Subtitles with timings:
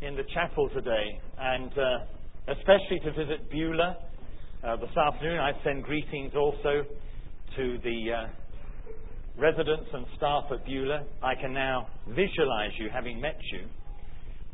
[0.00, 3.96] in the chapel today, and uh, especially to visit Beulah.
[4.62, 6.84] Uh, this afternoon, I send greetings also
[7.56, 8.26] to the uh,
[9.40, 11.04] residents and staff at Beulah.
[11.22, 13.66] I can now visualize you having met you.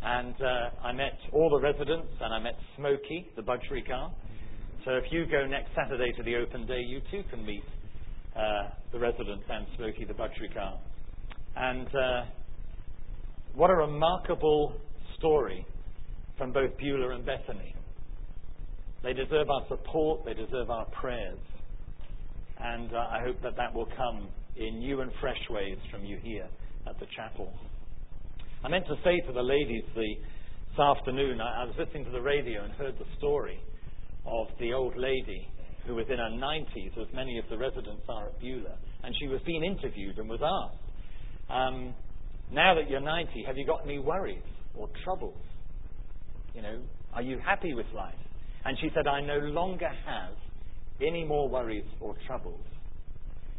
[0.03, 4.13] And uh, I met all the residents, and I met Smokey, the budgeriggar.
[4.85, 7.65] So if you go next Saturday to the open day, you too can meet
[8.35, 10.79] uh, the residents and Smokey, the budgeriggar.
[11.57, 12.25] And uh,
[13.55, 14.75] what a remarkable
[15.25, 15.65] story
[16.37, 17.75] from both Beulah and Bethany.
[19.03, 21.39] They deserve our support, they deserve our prayers.
[22.61, 26.19] And uh, I hope that that will come in new and fresh ways from you
[26.23, 26.47] here
[26.87, 27.51] at the chapel.
[28.63, 32.21] I meant to say to the ladies this afternoon, I, I was listening to the
[32.21, 33.61] radio and heard the story
[34.27, 35.49] of the old lady
[35.87, 39.29] who was in her 90s, as many of the residents are at Beulah, and she
[39.29, 41.95] was being interviewed and was asked, um,
[42.53, 44.43] now that you're 90, have you got any worries
[44.77, 45.39] or troubles?
[46.55, 46.79] You know,
[47.13, 48.15] are you happy with life?
[48.65, 50.35] And she said, I no longer have
[51.01, 52.61] any more worries or troubles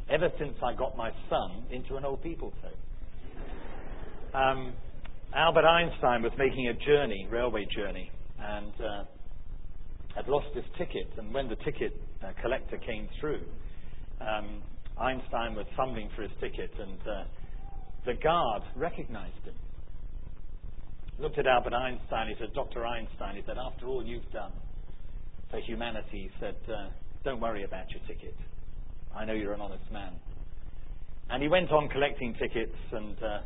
[0.10, 2.74] ever since I got my son into an old people's home.
[4.34, 4.74] Um,
[5.36, 9.04] Albert Einstein was making a journey, railway journey, and uh,
[10.16, 11.08] had lost his ticket.
[11.18, 13.42] And when the ticket uh, collector came through,
[14.22, 14.62] um,
[15.00, 17.24] Einstein was fumbling for his ticket, and uh,
[18.06, 19.56] the guard recognized him.
[21.18, 22.28] Looked at Albert Einstein.
[22.28, 22.86] He said, Dr.
[22.86, 24.52] Einstein, he said, after all you've done
[25.50, 26.90] for humanity, he said, uh,
[27.24, 28.36] don't worry about your ticket.
[29.16, 30.12] I know you're an honest man.
[31.30, 33.40] And he went on collecting tickets, and uh,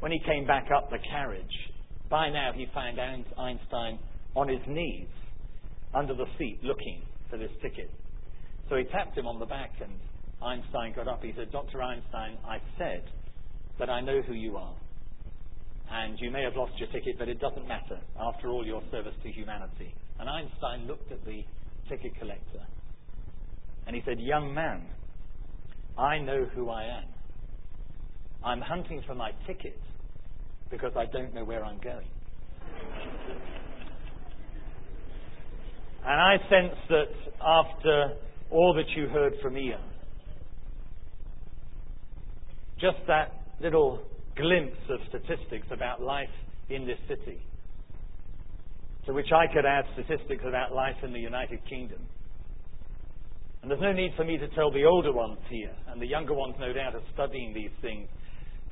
[0.00, 1.44] when he came back up the carriage,
[2.08, 3.98] by now he found Einstein
[4.34, 5.08] on his knees
[5.94, 7.90] under the seat looking for this ticket.
[8.68, 9.92] So he tapped him on the back, and
[10.42, 11.22] Einstein got up.
[11.22, 11.82] He said, Dr.
[11.82, 13.04] Einstein, I said
[13.78, 14.74] that I know who you are.
[15.90, 18.00] And you may have lost your ticket, but it doesn't matter.
[18.18, 19.94] After all, your service to humanity.
[20.18, 21.44] And Einstein looked at the
[21.88, 22.66] ticket collector
[23.86, 24.82] and he said, Young man,
[25.98, 27.04] I know who I am.
[28.44, 29.78] I'm hunting for my ticket
[30.70, 32.06] because I don't know where I'm going.
[36.04, 37.08] and I sense that
[37.40, 38.14] after
[38.50, 39.80] all that you heard from Ian,
[42.80, 44.02] just that little
[44.36, 46.28] glimpse of statistics about life
[46.68, 47.40] in this city,
[49.06, 52.00] to which I could add statistics about life in the United Kingdom.
[53.62, 56.34] And there's no need for me to tell the older ones here, and the younger
[56.34, 58.08] ones, no doubt, are studying these things,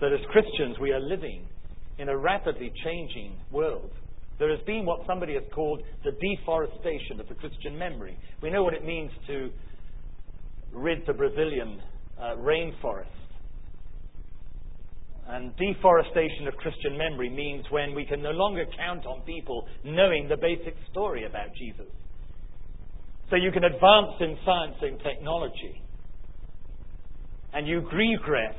[0.00, 1.46] that as Christians we are living
[1.98, 3.90] in a rapidly changing world.
[4.38, 8.18] There has been what somebody has called the deforestation of the Christian memory.
[8.42, 9.50] We know what it means to
[10.72, 11.80] rid the Brazilian
[12.18, 13.21] uh, rainforest.
[15.32, 20.28] And deforestation of Christian memory means when we can no longer count on people knowing
[20.28, 21.90] the basic story about Jesus.
[23.30, 25.80] So you can advance in science and technology.
[27.54, 28.56] And you regress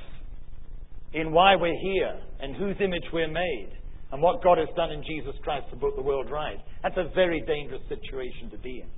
[1.13, 3.69] in why we're here and whose image we're made
[4.12, 6.57] and what God has done in Jesus Christ to put the world right.
[6.81, 8.89] That's a very dangerous situation to be in.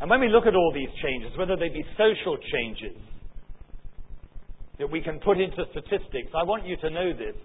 [0.00, 2.96] And when we look at all these changes, whether they be social changes
[4.80, 7.36] that we can put into statistics, I want you to know this.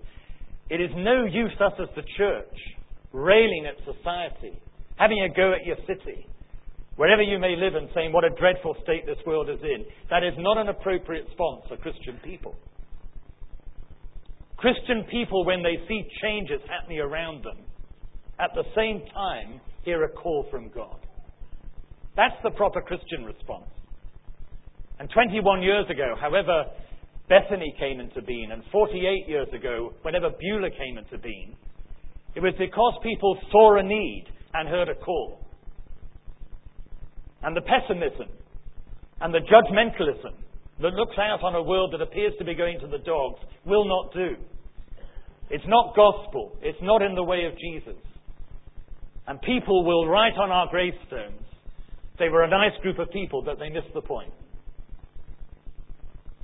[0.69, 2.57] It is no use us as the church
[3.13, 4.59] railing at society
[4.97, 6.25] having a go at your city,
[6.95, 9.85] wherever you may live, and saying what a dreadful state this world is in.
[10.09, 12.55] That is not an appropriate response for Christian people.
[14.57, 17.57] Christian people, when they see changes happening around them,
[18.39, 20.99] at the same time hear a call from God.
[22.15, 23.67] That's the proper Christian response.
[24.97, 26.63] And 21 years ago, however
[27.27, 31.55] Bethany came into being, and 48 years ago, whenever Beulah came into being,
[32.35, 35.39] it was because people saw a need and heard a call.
[37.41, 38.29] And the pessimism
[39.21, 40.35] and the judgmentalism
[40.81, 43.85] that looks out on a world that appears to be going to the dogs will
[43.85, 44.35] not do.
[45.49, 46.57] It's not gospel.
[46.61, 48.01] It's not in the way of Jesus.
[49.27, 51.41] And people will write on our gravestones,
[52.19, 54.31] they were a nice group of people, but they missed the point.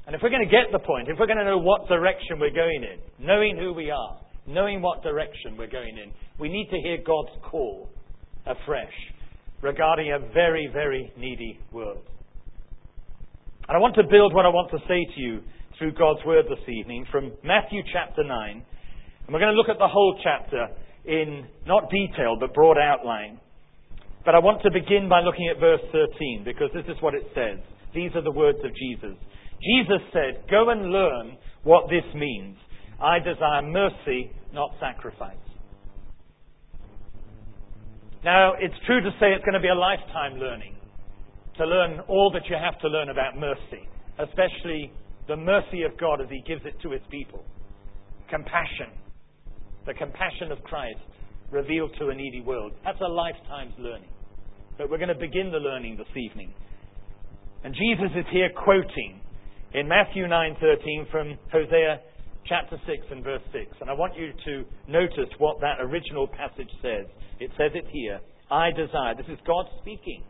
[0.08, 2.40] And if we're going to get the point, if we're going to know what direction
[2.40, 6.68] we're going in, knowing who we are, knowing what direction we're going in, we need
[6.72, 7.90] to hear God's call
[8.46, 8.94] afresh
[9.62, 12.02] regarding a very, very needy world.
[13.68, 15.42] And I want to build what I want to say to you
[15.78, 18.52] through God's Word this evening from Matthew chapter 9.
[18.52, 20.68] And we're going to look at the whole chapter
[21.06, 23.40] in not detail but broad outline.
[24.26, 27.24] But I want to begin by looking at verse 13 because this is what it
[27.34, 27.58] says.
[27.94, 29.18] These are the words of Jesus.
[29.64, 32.58] Jesus said, Go and learn what this means.
[33.02, 35.36] I desire mercy, not sacrifice.
[38.24, 40.76] Now, it's true to say it's going to be a lifetime learning
[41.58, 43.88] to learn all that you have to learn about mercy,
[44.20, 44.92] especially
[45.28, 47.44] the mercy of God as He gives it to His people.
[48.30, 48.94] Compassion,
[49.86, 51.00] the compassion of Christ
[51.52, 52.74] revealed to a needy world.
[52.86, 54.10] That's a lifetime's learning.
[54.78, 56.54] But we're going to begin the learning this evening.
[57.64, 59.22] And Jesus is here quoting
[59.74, 62.02] in Matthew 9:13 from Hosea
[62.46, 63.66] chapter 6 and verse 6.
[63.80, 67.06] And I want you to notice what that original passage says.
[67.40, 68.20] It says it here,
[68.50, 69.16] I desire.
[69.16, 70.24] This is God speaking.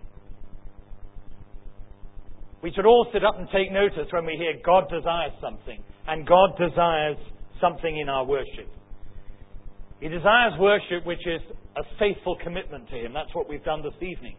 [2.62, 5.82] We should all sit up and take notice when we hear God desires something.
[6.08, 7.18] And God desires
[7.60, 8.70] something in our worship.
[10.00, 11.42] He desires worship which is
[11.76, 13.14] a faithful commitment to Him.
[13.14, 14.36] That's what we've done this evening.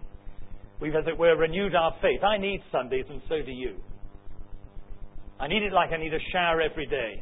[0.80, 2.22] We've, as it were, renewed our faith.
[2.22, 3.76] I need Sundays, and so do you.
[5.42, 7.20] I need it like I need a shower every day.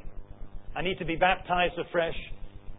[0.76, 2.14] I need to be baptized afresh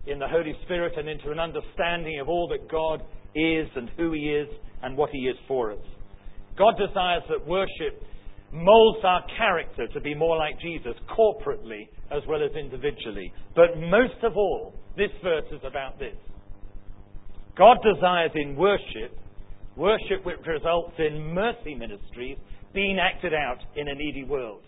[0.06, 3.02] in the Holy Spirit and into an understanding of all that God
[3.34, 4.48] is and who He is
[4.84, 5.84] and what He is for us.
[6.60, 8.04] God desires that worship
[8.54, 13.34] molds our character to be more like Jesus, corporately as well as individually.
[13.56, 16.18] But most of all, this verse is about this.
[17.58, 19.18] God desires in worship,
[19.76, 22.38] worship which results in mercy ministries
[22.76, 24.62] being acted out in a needy world.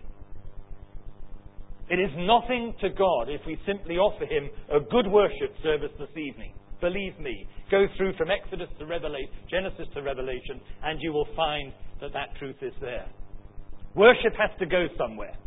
[1.93, 6.09] It is nothing to God if we simply offer Him a good worship service this
[6.17, 6.51] evening.
[6.81, 11.71] Believe me, go through from Exodus to Revelation, Genesis to Revelation, and you will find
[12.01, 13.05] that that truth is there.
[13.93, 15.37] Worship has to go somewhere.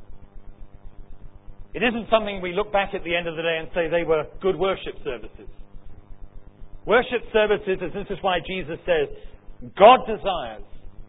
[1.74, 4.04] It isn't something we look back at the end of the day and say they
[4.04, 5.50] were good worship services.
[6.86, 9.10] Worship services, and this is why Jesus says,
[9.76, 10.62] God desires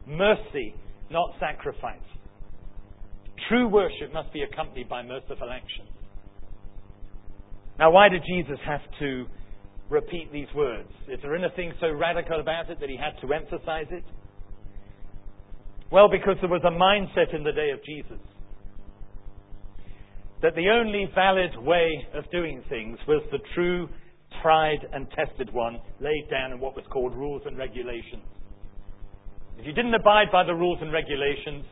[0.08, 0.74] mercy,
[1.12, 2.02] not sacrifice.
[3.50, 5.86] True worship must be accompanied by merciful action.
[7.80, 9.26] Now, why did Jesus have to
[9.90, 10.90] repeat these words?
[11.08, 14.04] Is there anything so radical about it that he had to emphasize it?
[15.92, 18.20] Well, because there was a mindset in the day of Jesus
[20.42, 23.90] that the only valid way of doing things was the true,
[24.42, 28.24] tried, and tested one laid down in what was called rules and regulations.
[29.58, 31.66] If you didn't abide by the rules and regulations,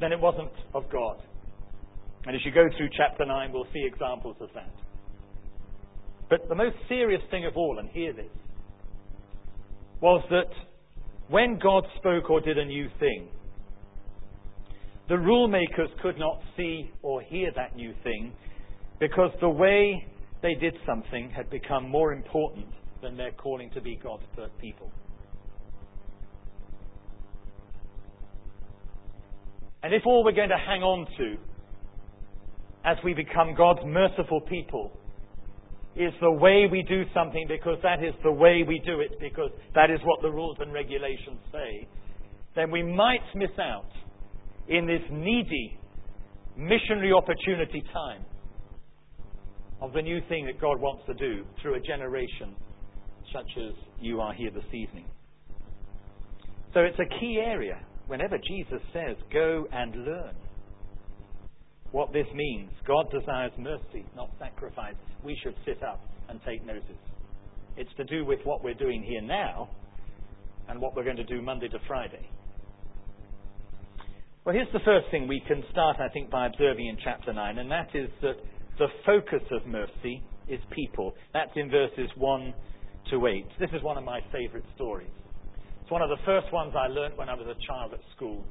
[0.00, 1.22] then it wasn't of God.
[2.26, 4.72] And as you go through chapter 9, we'll see examples of that.
[6.30, 8.30] But the most serious thing of all, and hear this,
[10.00, 10.50] was that
[11.28, 13.28] when God spoke or did a new thing,
[15.08, 18.32] the rule makers could not see or hear that new thing
[19.00, 20.06] because the way
[20.42, 22.66] they did something had become more important
[23.02, 24.22] than their calling to be God's
[24.60, 24.90] people.
[29.84, 31.36] And if all we're going to hang on to
[32.86, 34.90] as we become God's merciful people
[35.94, 39.50] is the way we do something because that is the way we do it, because
[39.74, 41.86] that is what the rules and regulations say,
[42.56, 43.90] then we might miss out
[44.68, 45.78] in this needy
[46.56, 48.24] missionary opportunity time
[49.82, 52.56] of the new thing that God wants to do through a generation
[53.34, 55.04] such as you are here this evening.
[56.72, 60.34] So it's a key area whenever Jesus says, go and learn
[61.92, 66.82] what this means, God desires mercy, not sacrifice, we should sit up and take notice.
[67.76, 69.68] It's to do with what we're doing here now
[70.68, 72.28] and what we're going to do Monday to Friday.
[74.44, 77.58] Well, here's the first thing we can start, I think, by observing in chapter 9,
[77.58, 78.36] and that is that
[78.78, 81.14] the focus of mercy is people.
[81.32, 82.54] That's in verses 1
[83.10, 83.46] to 8.
[83.58, 85.08] This is one of my favorite stories.
[85.84, 88.42] It's one of the first ones I learnt when I was a child at school.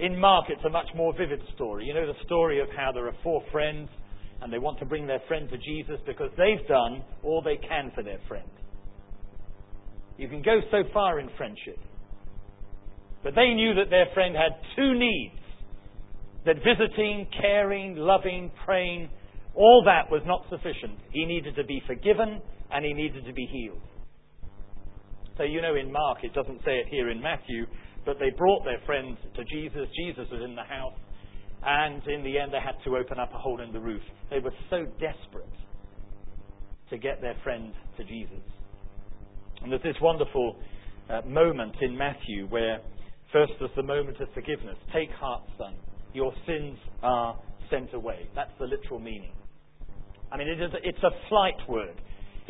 [0.00, 1.84] In Mark, it's a much more vivid story.
[1.84, 3.88] You know the story of how there are four friends
[4.42, 7.92] and they want to bring their friend to Jesus because they've done all they can
[7.94, 8.48] for their friend.
[10.18, 11.78] You can go so far in friendship.
[13.22, 15.38] But they knew that their friend had two needs
[16.46, 19.08] that visiting, caring, loving, praying,
[19.54, 20.98] all that was not sufficient.
[21.12, 22.42] He needed to be forgiven
[22.72, 23.82] and he needed to be healed.
[25.40, 27.64] So, you know, in Mark, it doesn't say it here in Matthew,
[28.04, 29.88] but they brought their friends to Jesus.
[29.96, 30.92] Jesus was in the house.
[31.64, 34.02] And in the end, they had to open up a hole in the roof.
[34.28, 35.56] They were so desperate
[36.90, 38.44] to get their friend to Jesus.
[39.62, 40.56] And there's this wonderful
[41.08, 42.80] uh, moment in Matthew where
[43.32, 44.76] first there's the moment of forgiveness.
[44.92, 45.74] Take heart, son.
[46.12, 48.28] Your sins are sent away.
[48.34, 49.32] That's the literal meaning.
[50.30, 51.98] I mean, it is, it's a flight word.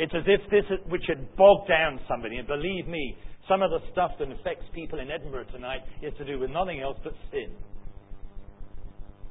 [0.01, 2.39] It's as if this which had bogged down somebody.
[2.39, 6.25] And believe me, some of the stuff that affects people in Edinburgh tonight is to
[6.25, 7.53] do with nothing else but sin.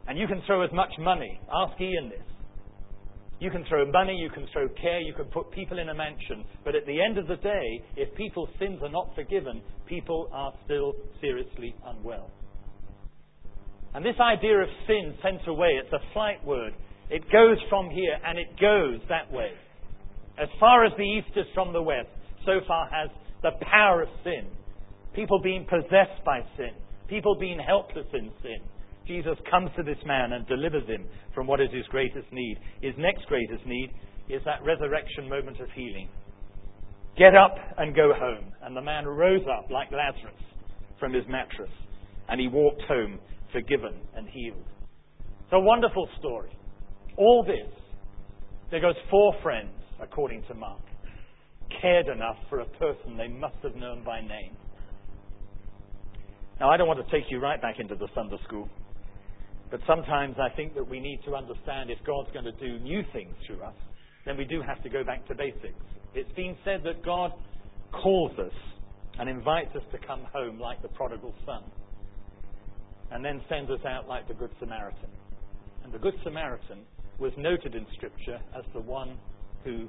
[0.07, 2.27] And you can throw as much money, ask Ian this,
[3.39, 6.45] You can throw money, you can throw care, you can put people in a mansion,
[6.63, 10.53] but at the end of the day, if people's sins are not forgiven, people are
[10.65, 12.29] still seriously unwell.
[13.95, 16.73] And this idea of sin sent away, it's a flight word.
[17.09, 19.49] It goes from here and it goes that way.
[20.39, 22.09] As far as the east is from the west,
[22.45, 23.09] so far has
[23.43, 24.47] the power of sin.
[25.13, 26.71] People being possessed by sin.
[27.07, 28.59] People being helpless in sin.
[29.07, 32.57] Jesus comes to this man and delivers him from what is his greatest need.
[32.81, 33.91] His next greatest need
[34.29, 36.07] is that resurrection moment of healing.
[37.17, 38.53] Get up and go home.
[38.61, 40.39] And the man rose up like Lazarus
[40.99, 41.71] from his mattress
[42.29, 43.19] and he walked home
[43.51, 44.63] forgiven and healed.
[45.19, 46.55] It's a wonderful story.
[47.17, 47.73] All this,
[48.69, 50.81] there goes four friends, according to Mark,
[51.81, 54.55] cared enough for a person they must have known by name.
[56.59, 58.67] Now, I don't want to take you right back into the Sunday school.
[59.71, 63.03] But sometimes I think that we need to understand if God's going to do new
[63.13, 63.75] things through us,
[64.25, 65.79] then we do have to go back to basics.
[66.15, 67.31] It's been said that God
[67.91, 68.53] calls us
[69.19, 71.63] and invites us to come home like the prodigal son,
[73.11, 75.09] and then sends us out like the Good Samaritan.
[75.83, 76.79] And the Good Samaritan
[77.19, 79.17] was noted in Scripture as the one
[79.63, 79.87] who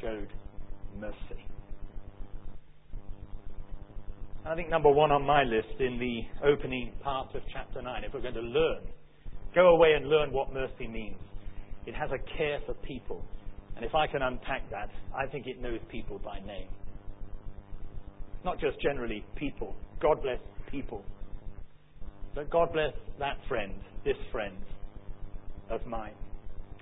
[0.00, 0.28] showed
[0.98, 1.46] mercy.
[4.46, 8.12] I think number one on my list in the opening part of chapter 9, if
[8.12, 8.82] we're going to learn
[9.54, 11.20] Go away and learn what mercy means.
[11.86, 13.24] It has a care for people.
[13.76, 16.68] And if I can unpack that, I think it knows people by name.
[18.44, 19.76] Not just generally people.
[20.00, 20.40] God bless
[20.70, 21.04] people.
[22.34, 24.56] But God bless that friend, this friend
[25.70, 26.14] of mine.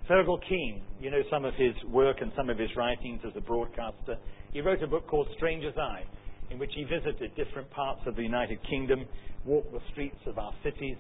[0.09, 3.41] Fergal Keane, you know some of his work and some of his writings as a
[3.41, 4.17] broadcaster.
[4.53, 6.05] He wrote a book called Stranger's Eye,
[6.51, 9.07] in which he visited different parts of the United Kingdom,
[9.45, 10.97] walked the streets of our cities,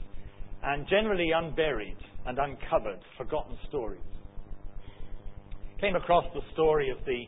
[0.62, 4.00] and generally unburied and uncovered, forgotten stories.
[5.80, 7.24] Came across the story of the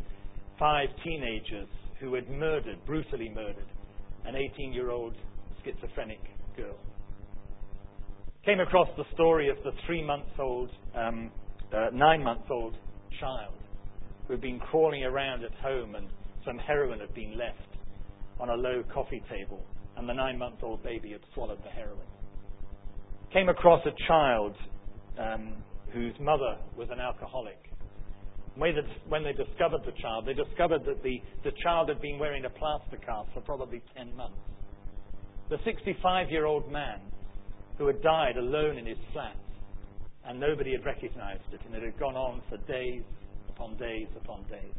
[0.58, 3.66] five teenagers who had murdered, brutally murdered,
[4.26, 5.14] an 18 year old
[5.64, 6.20] schizophrenic
[6.56, 6.76] girl.
[8.44, 11.32] Came across the story of the three month old, um,
[11.74, 12.76] uh, nine month old
[13.20, 13.54] child
[14.26, 16.08] who had been crawling around at home and
[16.44, 17.58] some heroin had been left
[18.40, 19.64] on a low coffee table,
[19.96, 22.06] and the nine month old baby had swallowed the heroin
[23.34, 24.54] came across a child
[25.18, 25.54] um,
[25.92, 27.58] whose mother was an alcoholic.
[28.54, 32.50] When they discovered the child, they discovered that the, the child had been wearing a
[32.50, 34.38] plaster cast for probably 10 months.
[35.50, 37.00] The 65 year old man
[37.76, 39.36] who had died alone in his flat,
[40.26, 43.02] and nobody had recognized it, and it had gone on for days
[43.48, 44.74] upon days upon days.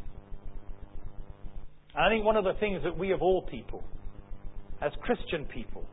[1.95, 3.83] And I think one of the things that we, of all people,
[4.81, 5.85] as Christian people,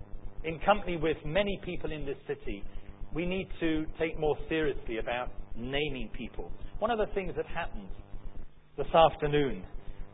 [0.45, 2.65] in company with many people in this city,
[3.15, 6.51] we need to take more seriously about naming people.
[6.79, 7.89] One of the things that happened
[8.77, 9.65] this afternoon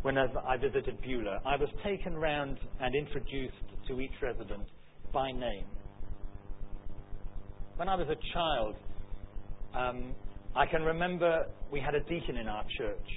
[0.02, 3.54] when I visited Beulah, I was taken round and introduced
[3.88, 4.68] to each resident
[5.12, 5.64] by name.
[7.76, 8.76] When I was a child,
[9.74, 10.14] Um,
[10.56, 13.08] I can remember we had a deacon in our church,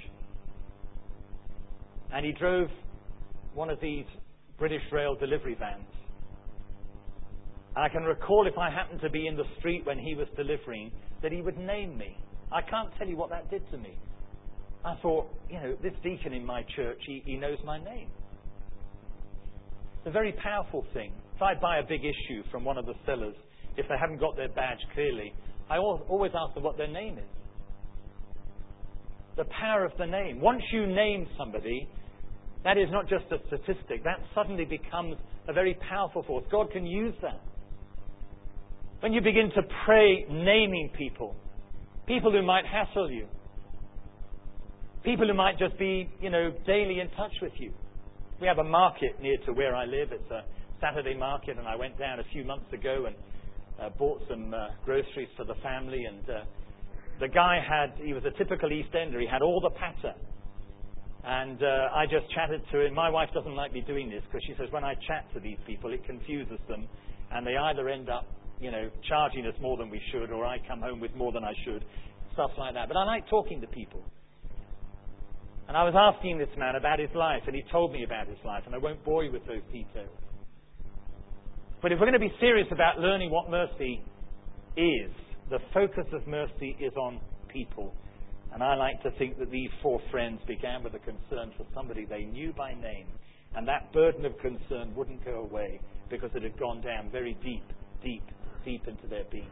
[2.12, 2.68] and he drove
[3.54, 4.04] one of these
[4.58, 5.86] British Rail delivery vans.
[7.74, 10.28] And I can recall if I happened to be in the street when he was
[10.36, 10.92] delivering,
[11.22, 12.16] that he would name me.
[12.52, 13.98] I can't tell you what that did to me.
[14.84, 18.08] I thought, you know, this deacon in my church, he, he knows my name.
[19.98, 21.12] It's a very powerful thing.
[21.36, 23.36] If I buy a big issue from one of the sellers,
[23.76, 25.32] if they haven't got their badge clearly,
[25.72, 27.24] I always ask them what their name is.
[29.38, 30.38] The power of the name.
[30.38, 31.88] Once you name somebody,
[32.62, 34.04] that is not just a statistic.
[34.04, 35.16] That suddenly becomes
[35.48, 36.44] a very powerful force.
[36.52, 37.40] God can use that.
[39.00, 41.34] When you begin to pray naming people,
[42.06, 43.26] people who might hassle you,
[45.02, 47.72] people who might just be, you know, daily in touch with you.
[48.42, 50.12] We have a market near to where I live.
[50.12, 50.42] It's a
[50.82, 53.16] Saturday market, and I went down a few months ago and
[53.82, 56.04] uh, bought some uh, groceries for the family.
[56.04, 56.44] And uh,
[57.20, 59.20] the guy had, he was a typical East Ender.
[59.20, 60.14] He had all the patter.
[61.24, 62.94] And uh, I just chatted to him.
[62.94, 65.58] My wife doesn't like me doing this because she says when I chat to these
[65.66, 66.88] people, it confuses them,
[67.30, 68.26] and they either end up
[68.62, 71.42] you know, charging us more than we should, or I come home with more than
[71.42, 71.84] I should,
[72.32, 72.86] stuff like that.
[72.86, 74.04] But I like talking to people.
[75.66, 78.38] And I was asking this man about his life, and he told me about his
[78.44, 80.14] life, and I won't bore you with those details.
[81.82, 84.00] But if we're going to be serious about learning what mercy
[84.76, 85.10] is,
[85.50, 87.92] the focus of mercy is on people.
[88.54, 92.06] And I like to think that these four friends began with a concern for somebody
[92.06, 93.06] they knew by name.
[93.54, 97.64] And that burden of concern wouldn't go away because it had gone down very deep,
[98.02, 98.22] deep
[98.64, 99.50] deep into their being.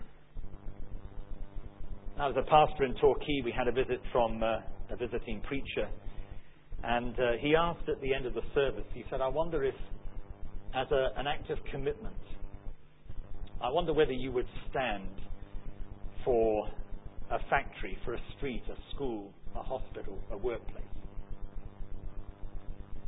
[2.19, 3.43] I was a pastor in Torquay.
[3.45, 4.61] We had a visit from uh,
[4.91, 5.89] a visiting preacher.
[6.83, 9.75] And uh, he asked at the end of the service, he said, I wonder if,
[10.75, 12.15] as a, an act of commitment,
[13.63, 15.09] I wonder whether you would stand
[16.25, 16.69] for
[17.31, 20.85] a factory, for a street, a school, a hospital, a workplace.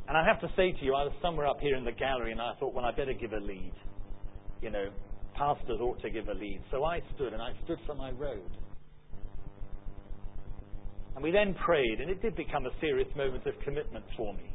[0.07, 2.31] And I have to say to you, I was somewhere up here in the gallery
[2.31, 3.73] and I thought, well, I better give a lead.
[4.61, 4.89] You know,
[5.35, 6.61] pastors ought to give a lead.
[6.71, 8.49] So I stood and I stood for my road.
[11.15, 14.52] And we then prayed, and it did become a serious moment of commitment for me.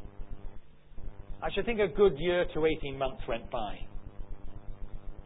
[1.41, 3.77] I should think a good year to 18 months went by.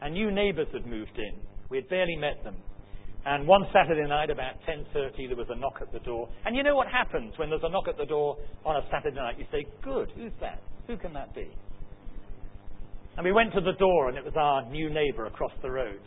[0.01, 1.39] And new neighbours had moved in.
[1.69, 2.55] We had barely met them.
[3.25, 6.27] And one Saturday night, about 10.30, there was a knock at the door.
[6.45, 9.15] And you know what happens when there's a knock at the door on a Saturday
[9.15, 9.39] night?
[9.39, 10.61] You say, good, who's that?
[10.87, 11.49] Who can that be?
[13.15, 16.01] And we went to the door, and it was our new neighbour across the road.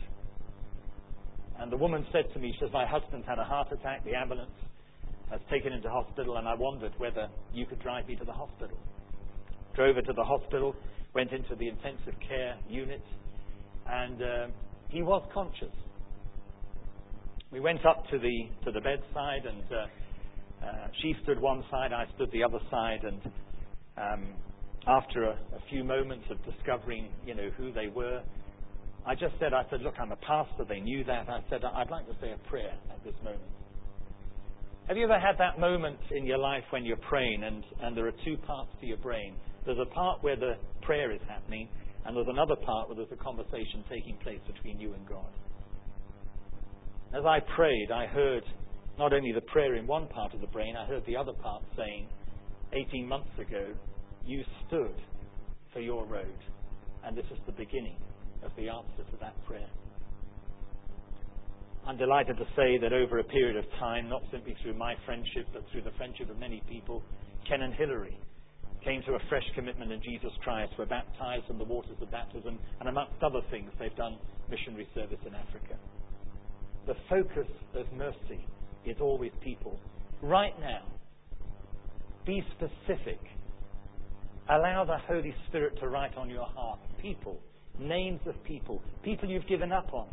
[1.59, 4.05] And the woman said to me, she says, my husband's had a heart attack.
[4.05, 4.51] The ambulance
[5.31, 8.31] has taken him to hospital, and I wondered whether you could drive me to the
[8.31, 8.77] hospital.
[9.77, 10.75] Drove her to the hospital,
[11.13, 13.01] went into the intensive care unit,
[13.87, 14.47] and uh,
[14.89, 15.73] he was conscious.
[17.51, 21.93] We went up to the to the bedside, and uh, uh, she stood one side,
[21.93, 23.21] I stood the other side, and
[23.97, 24.33] um,
[24.87, 28.21] after a, a few moments of discovering, you know, who they were,
[29.05, 30.65] I just said, I said, look, I'm a pastor.
[30.67, 31.29] They knew that.
[31.29, 33.41] I said, I'd like to say a prayer at this moment.
[34.87, 38.07] Have you ever had that moment in your life when you're praying and, and there
[38.07, 39.35] are two parts to your brain?
[39.67, 41.67] There's a part where the prayer is happening,
[42.05, 45.27] and there's another part where there's a conversation taking place between you and God.
[47.13, 48.43] As I prayed, I heard
[48.97, 51.63] not only the prayer in one part of the brain, I heard the other part
[51.75, 52.07] saying,
[52.71, 53.73] 18 months ago,
[54.25, 54.95] you stood
[55.73, 56.39] for your road,
[57.03, 57.97] and this is the beginning
[58.43, 59.67] of the answer to that prayer.
[61.85, 65.47] I'm delighted to say that over a period of time, not simply through my friendship,
[65.51, 67.03] but through the friendship of many people,
[67.49, 68.17] Ken and Hillary
[68.87, 72.57] came to a fresh commitment in Jesus Christ, were baptized in the waters of baptism,
[72.79, 74.17] and amongst other things, they've done
[74.49, 75.75] missionary service in Africa.
[76.87, 78.47] The focus of mercy
[78.85, 79.77] is always people.
[80.21, 80.83] Right now,
[82.25, 83.19] be specific.
[84.49, 87.37] Allow the Holy Spirit to write on your heart people,
[87.77, 90.07] names of people, people you've given up on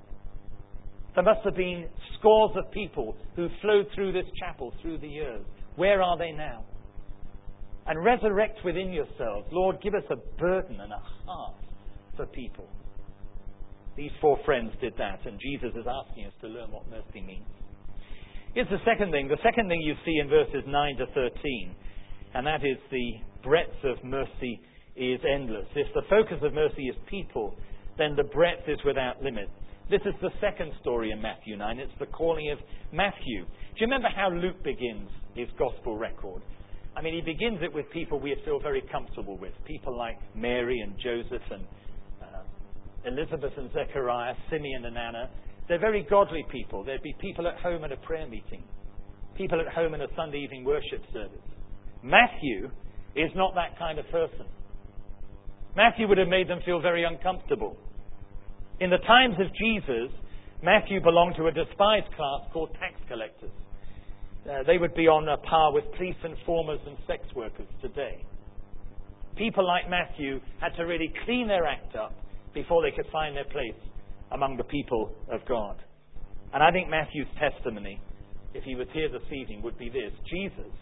[1.14, 1.86] there must have been
[2.18, 5.44] scores of people who flowed through this chapel through the years.
[5.76, 6.64] Where are they now?
[7.86, 9.46] And resurrect within yourselves.
[9.52, 11.56] Lord, give us a burden and a heart
[12.16, 12.66] for people.
[13.96, 17.46] These four friends did that, and Jesus is asking us to learn what mercy means.
[18.54, 19.28] Here's the second thing.
[19.28, 21.74] The second thing you see in verses 9 to 13,
[22.34, 24.60] and that is the breadth of mercy
[24.96, 25.66] is endless.
[25.74, 27.56] If the focus of mercy is people,
[27.98, 29.48] then the breadth is without limit.
[29.90, 31.78] This is the second story in Matthew 9.
[31.78, 32.58] It's the calling of
[32.92, 33.44] Matthew.
[33.44, 36.42] Do you remember how Luke begins his gospel record?
[36.96, 39.52] I mean, he begins it with people we feel very comfortable with.
[39.66, 41.64] People like Mary and Joseph and
[42.22, 42.42] uh,
[43.04, 45.28] Elizabeth and Zechariah, Simeon and Anna.
[45.68, 46.84] They're very godly people.
[46.84, 48.62] There'd be people at home at a prayer meeting,
[49.36, 51.38] people at home in a Sunday evening worship service.
[52.02, 52.70] Matthew
[53.16, 54.46] is not that kind of person.
[55.76, 57.76] Matthew would have made them feel very uncomfortable.
[58.78, 60.14] In the times of Jesus,
[60.62, 63.50] Matthew belonged to a despised class called tax collectors.
[64.44, 68.24] Uh, they would be on a par with police informers and sex workers today.
[69.36, 72.12] People like Matthew had to really clean their act up
[72.52, 73.80] before they could find their place
[74.32, 75.76] among the people of God.
[76.52, 78.00] And I think Matthew's testimony,
[78.52, 80.72] if he was here this evening, would be this Jesus,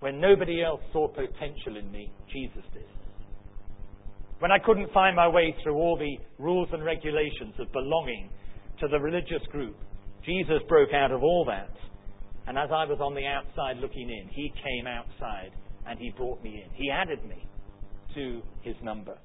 [0.00, 2.86] when nobody else saw potential in me, Jesus did.
[4.38, 8.30] When I couldn't find my way through all the rules and regulations of belonging
[8.80, 9.76] to the religious group,
[10.24, 11.70] Jesus broke out of all that.
[12.46, 15.50] And as I was on the outside looking in, he came outside
[15.86, 16.70] and he brought me in.
[16.74, 17.46] He added me
[18.14, 19.16] to his number.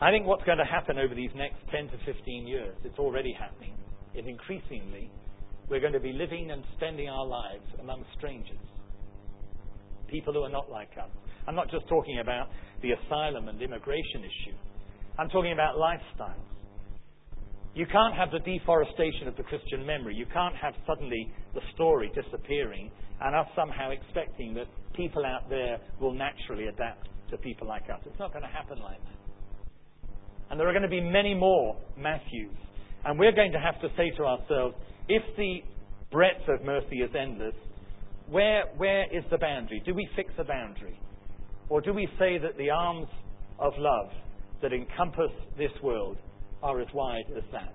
[0.00, 3.32] I think what's going to happen over these next 10 to 15 years, it's already
[3.32, 3.74] happening,
[4.14, 5.10] is increasingly
[5.68, 8.58] we're going to be living and spending our lives among strangers.
[10.08, 11.08] People who are not like us.
[11.46, 12.48] I'm not just talking about
[12.82, 14.56] the asylum and immigration issue.
[15.18, 16.34] I'm talking about lifestyles.
[17.74, 20.14] You can't have the deforestation of the Christian memory.
[20.14, 25.78] You can't have suddenly the story disappearing and us somehow expecting that people out there
[26.00, 28.00] will naturally adapt to people like us.
[28.04, 30.10] It's not going to happen like that.
[30.50, 32.54] And there are going to be many more Matthews.
[33.06, 34.74] And we're going to have to say to ourselves,
[35.08, 35.60] if the
[36.10, 37.54] breadth of mercy is endless,
[38.28, 39.82] where, where is the boundary?
[39.84, 41.00] Do we fix a boundary?
[41.70, 43.08] Or do we say that the arms
[43.58, 44.10] of love
[44.60, 46.18] that encompass this world
[46.62, 47.74] are as wide as that?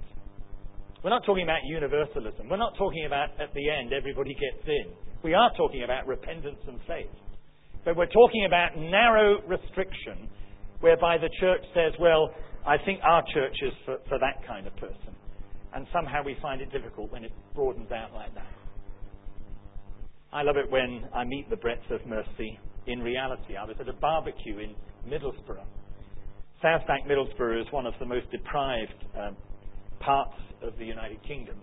[1.03, 2.49] We're not talking about universalism.
[2.49, 4.91] We're not talking about at the end everybody gets in.
[5.23, 7.11] We are talking about repentance and faith.
[7.85, 10.27] But we're talking about narrow restriction
[10.81, 12.33] whereby the church says, well,
[12.65, 15.15] I think our church is for, for that kind of person.
[15.73, 18.51] And somehow we find it difficult when it broadens out like that.
[20.33, 23.55] I love it when I meet the breadth of mercy in reality.
[23.55, 24.75] I was at a barbecue in
[25.09, 25.63] Middlesbrough.
[26.63, 29.37] Southbank Middlesbrough is one of the most deprived um,
[29.99, 31.57] parts of the United Kingdom.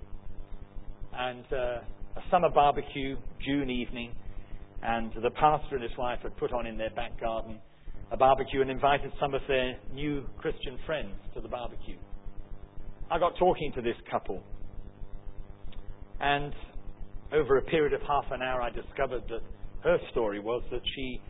[1.13, 1.57] And uh,
[2.17, 4.15] a summer barbecue, June evening,
[4.85, 7.59] and the pastor and his wife had put on in their back garden
[8.13, 11.97] a barbecue and invited some of their new Christian friends to the barbecue.
[13.11, 14.45] I got talking to this couple,
[16.21, 16.55] and
[17.33, 19.41] over a period of half an hour, I discovered that
[19.83, 21.21] her story was that she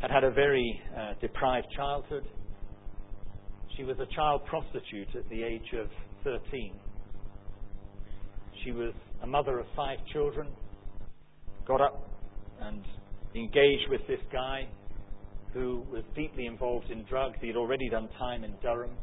[0.00, 2.24] had had a very uh, deprived childhood.
[3.76, 5.88] She was a child prostitute at the age of
[6.22, 6.72] 13.
[8.62, 10.48] She was a mother of five children,
[11.66, 12.08] got up
[12.60, 12.82] and
[13.34, 14.68] engaged with this guy
[15.52, 17.36] who was deeply involved in drugs.
[17.40, 18.96] He had already done time in Durham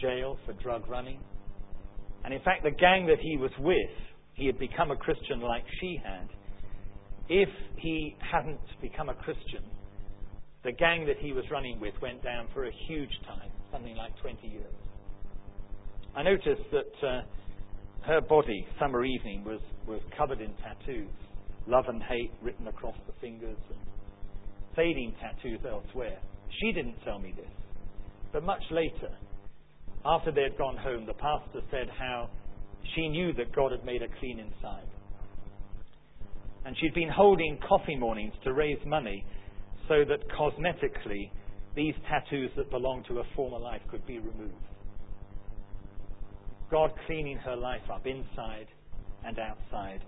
[0.00, 1.20] jail for drug running.
[2.24, 3.76] And in fact, the gang that he was with,
[4.34, 6.28] he had become a Christian like she had.
[7.28, 9.64] If he hadn't become a Christian,
[10.64, 14.16] the gang that he was running with went down for a huge time, something like
[14.20, 14.74] 20 years.
[16.16, 17.22] I noticed that uh,
[18.06, 21.08] her body, summer evening, was, was covered in tattoos
[21.68, 23.78] love and hate written across the fingers and
[24.74, 26.18] fading tattoos elsewhere.
[26.60, 27.50] She didn't tell me this.
[28.32, 29.12] But much later,
[30.04, 32.30] after they had gone home, the pastor said how
[32.94, 34.86] she knew that God had made her clean inside.
[36.64, 39.24] And she'd been holding coffee mornings to raise money
[39.88, 41.30] so that cosmetically
[41.74, 44.54] these tattoos that belong to a former life could be removed.
[46.70, 48.66] God cleaning her life up inside
[49.24, 50.00] and outside.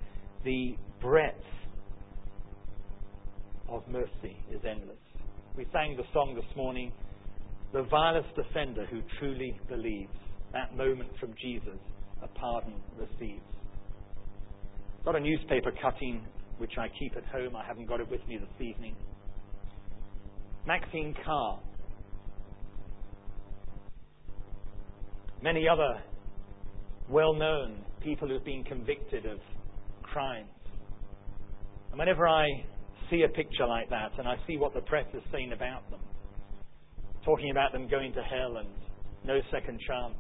[0.44, 1.37] The breadth
[3.68, 4.99] of mercy is endless.
[5.57, 6.92] We sang the song this morning,
[7.73, 10.12] The vilest offender who truly believes,
[10.53, 11.79] that moment from Jesus,
[12.23, 13.42] a pardon receives.
[15.05, 16.27] Got a newspaper cutting
[16.59, 17.57] which I keep at home.
[17.57, 18.94] I haven't got it with me this evening.
[20.66, 21.59] Maxine Carr.
[25.42, 26.03] Many other
[27.09, 29.38] well known people who've been convicted of
[30.03, 30.49] crimes.
[31.90, 32.46] And whenever I
[33.11, 36.01] see a picture like that and I see what the press is saying about them,
[37.25, 38.68] talking about them going to hell and
[39.25, 40.18] no second chance,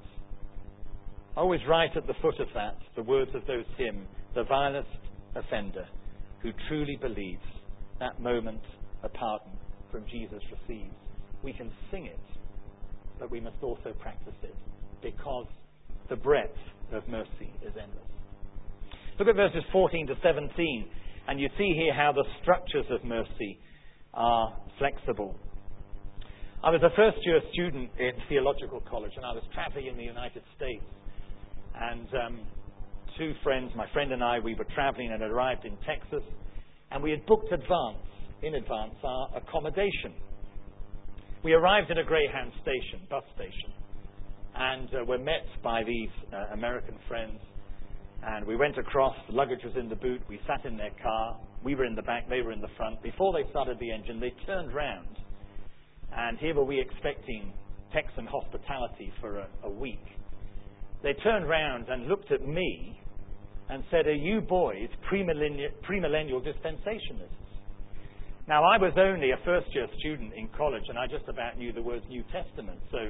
[1.36, 4.88] I always write at the foot of that the words of those hymn, the vilest
[5.36, 5.86] offender
[6.42, 7.44] who truly believes
[8.00, 8.62] that moment
[9.02, 9.59] a pardon
[9.90, 10.94] from Jesus receives.
[11.42, 12.20] We can sing it,
[13.18, 14.54] but we must also practice it
[15.02, 15.46] because
[16.08, 16.56] the breadth
[16.92, 18.10] of mercy is endless.
[19.18, 20.88] Look at verses 14 to 17,
[21.28, 23.58] and you see here how the structures of mercy
[24.14, 25.36] are flexible.
[26.62, 30.04] I was a first year student in theological college, and I was traveling in the
[30.04, 30.84] United States.
[31.74, 32.40] And um,
[33.16, 36.22] two friends, my friend and I, we were traveling and arrived in Texas,
[36.90, 38.04] and we had booked advance,
[38.42, 40.14] in advance, our accommodation.
[41.42, 43.72] We arrived at a Greyhound station, bus station,
[44.54, 47.40] and uh, were met by these uh, American friends
[48.22, 51.38] and we went across, the luggage was in the boot, we sat in their car,
[51.64, 53.02] we were in the back, they were in the front.
[53.02, 55.16] Before they started the engine, they turned round,
[56.14, 57.52] and here were we expecting
[57.94, 60.04] Texan hospitality for a, a week.
[61.02, 63.00] They turned round and looked at me
[63.70, 67.39] and said, Are you boys premillennial, premillennial dispensationalists?
[68.50, 71.72] Now, I was only a first year student in college, and I just about knew
[71.72, 72.80] the words New Testament.
[72.90, 73.08] So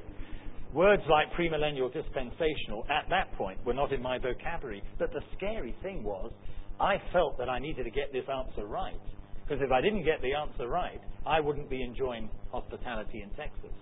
[0.72, 4.83] Words like premillennial dispensational at that point were not in my vocabulary.
[5.00, 6.31] But the scary thing was,
[6.79, 9.00] I felt that I needed to get this answer right.
[9.42, 13.74] Because if I didn't get the answer right, I wouldn't be enjoying hospitality in Texas.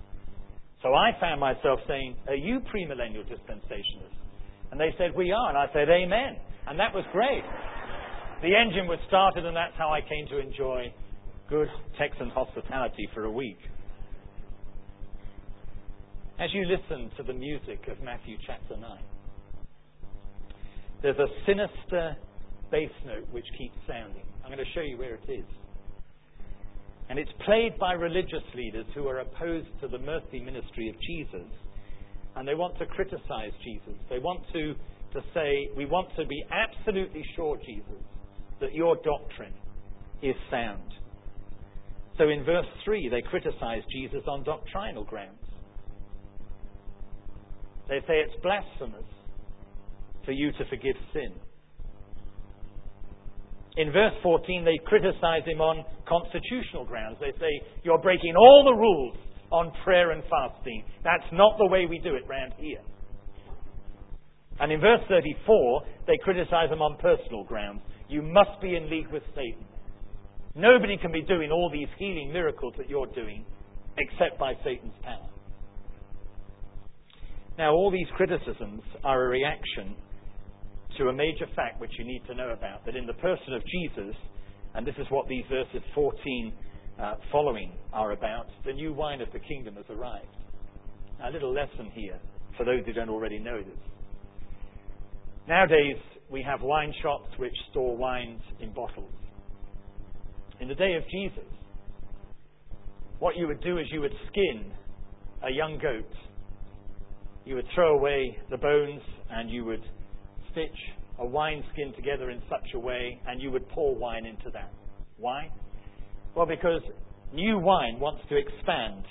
[0.80, 4.24] So I found myself saying, Are you premillennial dispensationalists?
[4.70, 5.48] And they said, We are.
[5.50, 6.38] And I said, Amen.
[6.68, 7.44] And that was great.
[8.40, 10.94] The engine was started, and that's how I came to enjoy
[11.48, 13.58] good Texan hospitality for a week.
[16.38, 18.98] As you listen to the music of Matthew chapter 9,
[21.02, 22.16] there's a sinister
[22.70, 24.24] bass note which keeps sounding.
[24.44, 25.44] I'm going to show you where it is.
[27.08, 31.48] And it's played by religious leaders who are opposed to the mercy ministry of Jesus.
[32.36, 33.94] And they want to criticize Jesus.
[34.10, 34.74] They want to,
[35.14, 38.02] to say, We want to be absolutely sure, Jesus,
[38.60, 39.54] that your doctrine
[40.22, 40.82] is sound.
[42.18, 45.38] So in verse 3, they criticize Jesus on doctrinal grounds.
[47.88, 49.06] They say it's blasphemous
[50.24, 51.32] for you to forgive sin.
[53.76, 57.16] In verse 14, they criticize him on constitutional grounds.
[57.20, 59.16] They say, You're breaking all the rules
[59.52, 60.82] on prayer and fasting.
[61.04, 62.82] That's not the way we do it round here.
[64.58, 67.80] And in verse 34, they criticize him on personal grounds.
[68.08, 69.67] You must be in league with Satan.
[70.58, 73.44] Nobody can be doing all these healing miracles that you're doing
[73.96, 75.28] except by Satan's power.
[77.56, 79.94] Now, all these criticisms are a reaction
[80.98, 83.62] to a major fact which you need to know about that in the person of
[83.66, 84.16] Jesus,
[84.74, 86.52] and this is what these verses 14
[87.00, 90.26] uh, following are about, the new wine of the kingdom has arrived.
[91.24, 92.18] A little lesson here
[92.56, 93.78] for those who don't already know this.
[95.46, 99.12] Nowadays, we have wine shops which store wines in bottles.
[100.60, 101.44] In the day of Jesus,
[103.20, 104.72] what you would do is you would skin
[105.46, 106.10] a young goat.
[107.44, 109.82] You would throw away the bones and you would
[110.50, 110.78] stitch
[111.20, 114.72] a wine skin together in such a way and you would pour wine into that.
[115.16, 115.48] Why?
[116.34, 116.82] Well, because
[117.32, 119.04] new wine wants to expand.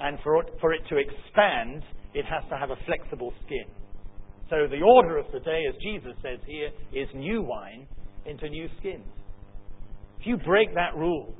[0.00, 1.82] And for it, for it to expand,
[2.14, 3.66] it has to have a flexible skin.
[4.50, 7.86] So the order of the day, as Jesus says here, is new wine
[8.24, 9.04] into new skins.
[10.20, 11.34] If you break that rule,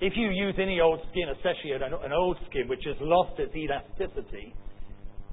[0.00, 4.54] if you use any old skin, especially an old skin which has lost its elasticity,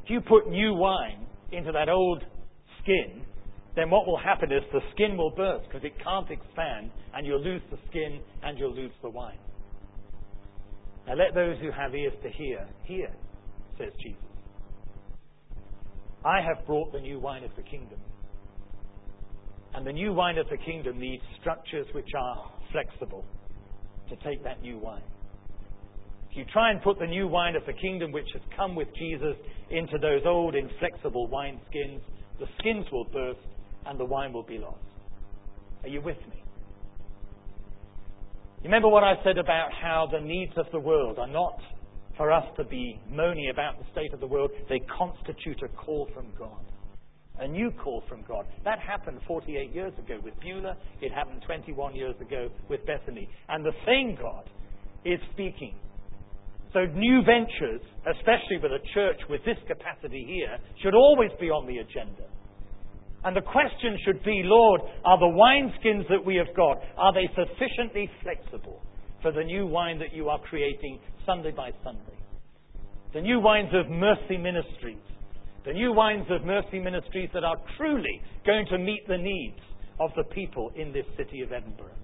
[0.04, 2.24] if you put new wine into that old
[2.82, 3.26] skin,
[3.76, 7.44] then what will happen is the skin will burst because it can't expand and you'll
[7.44, 9.38] lose the skin and you'll lose the wine.
[11.08, 13.12] Now let those who have ears to hear, hear,
[13.78, 14.22] says Jesus.
[16.26, 18.00] I have brought the new wine of the kingdom.
[19.76, 23.26] And the new wine of the kingdom needs structures which are flexible
[24.10, 25.04] to take that new wine.
[26.32, 28.88] If you try and put the new wine of the kingdom which has come with
[28.98, 29.36] Jesus
[29.70, 32.02] into those old inflexible wine skins,
[32.40, 33.40] the skins will burst
[33.86, 34.80] and the wine will be lost.
[35.84, 36.42] Are you with me?
[38.62, 41.60] You remember what I said about how the needs of the world are not
[42.18, 44.52] for us to be moaning about the state of the world.
[44.70, 46.64] They constitute a call from God.
[47.40, 48.46] A new call from God.
[48.64, 50.78] That happened 48 years ago with Beulah.
[51.02, 53.28] It happened 21 years ago with Bethany.
[53.50, 54.50] And the same God
[55.04, 55.76] is speaking.
[56.74, 61.68] So new ventures, especially with a church with this capacity here, should always be on
[61.68, 62.28] the agenda.
[63.24, 67.28] And the question should be, Lord, are the wineskins that we have got, are they
[67.34, 68.82] sufficiently flexible
[69.22, 72.20] for the new wine that you are creating Sunday by Sunday.
[73.14, 75.02] The new wines of mercy ministries.
[75.66, 79.60] The new wines of mercy ministries that are truly going to meet the needs
[80.00, 81.98] of the people in this city of Edinburgh.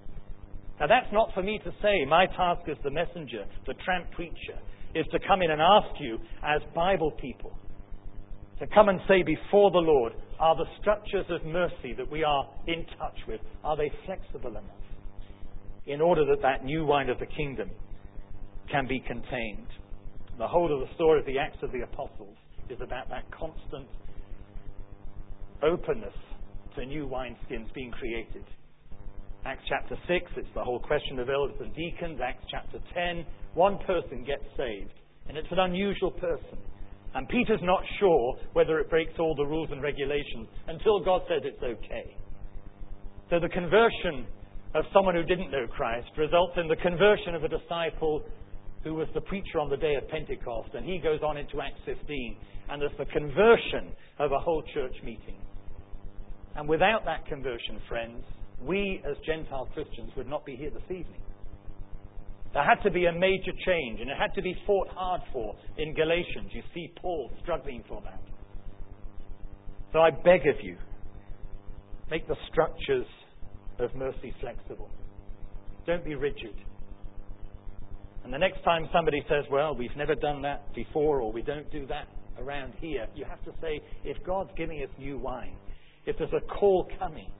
[0.80, 2.04] Now, that's not for me to say.
[2.08, 4.58] My task as the messenger, the tramp preacher,
[4.96, 7.56] is to come in and ask you, as Bible people,
[8.58, 12.48] to come and say before the Lord, are the structures of mercy that we are
[12.66, 14.64] in touch with, are they flexible enough
[15.86, 17.70] in order that that new wine of the kingdom
[18.70, 19.68] can be contained.
[20.38, 22.36] The whole of the story of the Acts of the Apostles
[22.72, 23.86] is about that constant
[25.62, 26.14] openness
[26.74, 28.44] to new wineskins being created.
[29.44, 32.20] Acts chapter 6, it's the whole question of elders and deacons.
[32.24, 34.94] Acts chapter 10, one person gets saved,
[35.28, 36.58] and it's an unusual person.
[37.14, 41.42] And Peter's not sure whether it breaks all the rules and regulations until God says
[41.44, 42.16] it's okay.
[43.28, 44.26] So the conversion
[44.74, 48.22] of someone who didn't know Christ results in the conversion of a disciple
[48.84, 51.80] who was the preacher on the day of Pentecost, and he goes on into Acts
[51.84, 52.36] 15,
[52.70, 55.36] and there's the conversion of a whole church meeting.
[56.56, 58.24] And without that conversion, friends,
[58.60, 61.20] we as Gentile Christians would not be here this evening.
[62.52, 65.54] There had to be a major change, and it had to be fought hard for
[65.78, 66.50] in Galatians.
[66.52, 68.20] You see Paul struggling for that.
[69.92, 70.76] So I beg of you,
[72.10, 73.06] make the structures
[73.78, 74.90] of mercy flexible.
[75.86, 76.54] Don't be rigid.
[78.24, 81.70] And the next time somebody says, well, we've never done that before or we don't
[81.72, 82.06] do that
[82.38, 85.56] around here, you have to say, if God's giving us new wine,
[86.06, 87.30] if there's a call coming,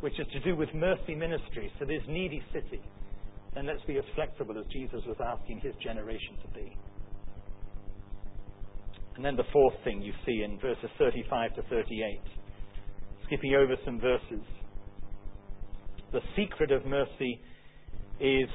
[0.00, 2.82] which is to do with mercy ministries to this needy city,
[3.54, 6.76] then let's be as flexible as Jesus was asking his generation to be.
[9.16, 12.20] And then the fourth thing you see in verses 35 to 38,
[13.26, 14.44] skipping over some verses.
[16.12, 17.40] The secret of mercy
[18.20, 18.48] is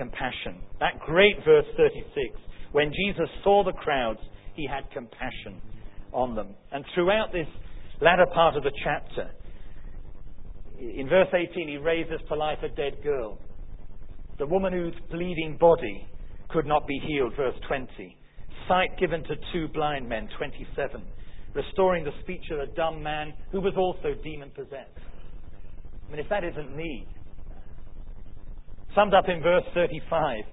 [0.00, 0.64] compassion.
[0.80, 2.38] That great verse 36.
[2.72, 4.20] When Jesus saw the crowds,
[4.54, 5.60] he had compassion
[6.12, 6.54] on them.
[6.72, 7.46] And throughout this
[8.00, 9.30] latter part of the chapter,
[10.80, 13.38] in verse 18, he raises to life a dead girl.
[14.38, 16.08] The woman whose bleeding body
[16.48, 18.16] could not be healed, verse 20.
[18.66, 21.02] Sight given to two blind men, 27.
[21.54, 24.96] restoring the speech of a dumb man who was also demon possessed.
[26.06, 27.06] I mean, if that isn't me.
[28.94, 30.44] Summed up in verse 35,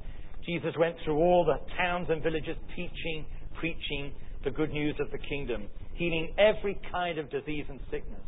[0.46, 3.26] Jesus went through all the towns and villages teaching,
[3.60, 8.22] preaching the good news of the kingdom, healing every kind of disease and sickness.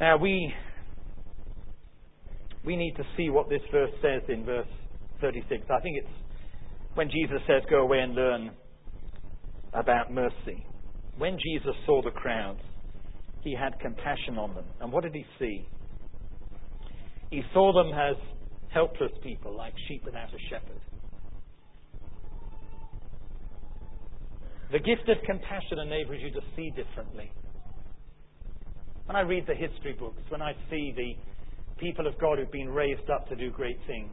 [0.00, 0.52] Now, we,
[2.64, 4.66] we need to see what this verse says in verse
[5.20, 5.62] 36.
[5.70, 6.08] I think it's
[6.94, 8.50] when Jesus says, Go away and learn
[9.72, 10.66] about mercy.
[11.18, 12.60] When Jesus saw the crowds,
[13.42, 14.64] he had compassion on them.
[14.80, 15.68] And what did he see?
[17.34, 18.14] He saw them as
[18.72, 20.80] helpless people, like sheep without a shepherd.
[24.70, 27.32] The gift of compassion enables you to see differently.
[29.06, 31.16] When I read the history books, when I see the
[31.80, 34.12] people of God who've been raised up to do great things,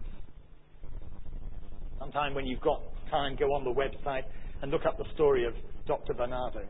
[2.00, 2.82] sometime when you've got
[3.12, 4.24] time, go on the website
[4.64, 5.54] and look up the story of
[5.86, 6.16] Dr.
[6.16, 6.66] Barnardo.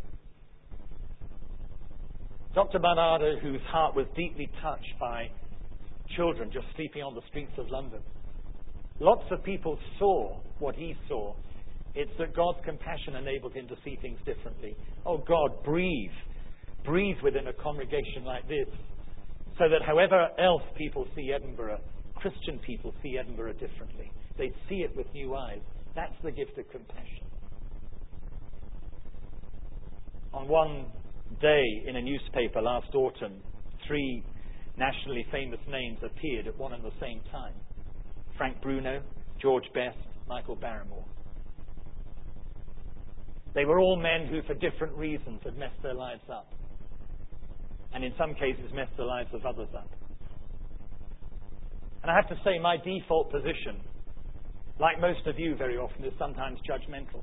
[2.54, 2.80] Dr.
[2.80, 5.30] Barnardo, whose heart was deeply touched by
[6.16, 8.02] children just sleeping on the streets of London.
[9.00, 11.34] Lots of people saw what he saw.
[11.96, 14.76] It's that God's compassion enabled him to see things differently.
[15.06, 16.12] Oh God, breathe.
[16.86, 18.68] Breathe within a congregation like this
[19.58, 21.80] so that however else people see Edinburgh,
[22.16, 24.12] Christian people see Edinburgh differently.
[24.38, 25.62] They see it with new eyes.
[25.96, 27.26] That's the gift of compassion.
[30.34, 30.86] On one
[31.42, 33.42] day in a newspaper last autumn,
[33.88, 34.24] three
[34.78, 37.54] nationally famous names appeared at one and the same time
[38.38, 39.02] Frank Bruno,
[39.42, 41.06] George Best, Michael Barrymore.
[43.54, 46.48] They were all men who, for different reasons, had messed their lives up.
[47.94, 49.90] And in some cases, messed the lives of others up.
[52.02, 53.82] And I have to say, my default position,
[54.80, 57.22] like most of you very often, is sometimes judgmental.